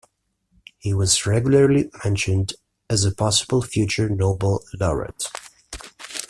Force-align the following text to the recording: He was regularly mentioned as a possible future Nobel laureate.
He 0.79 0.95
was 0.95 1.27
regularly 1.27 1.91
mentioned 2.03 2.53
as 2.89 3.05
a 3.05 3.13
possible 3.13 3.61
future 3.61 4.09
Nobel 4.09 4.63
laureate. 4.79 5.25